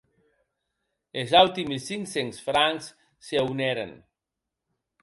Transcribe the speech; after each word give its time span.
Es 1.23 1.35
auti 1.41 1.63
mil 1.73 1.81
cinc 1.89 2.09
cents 2.15 2.41
francs 2.49 2.91
se 3.31 3.45
honeren. 3.47 3.97